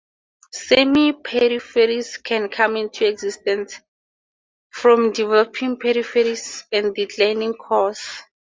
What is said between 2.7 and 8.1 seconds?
into existence from developing peripheries and declining cores.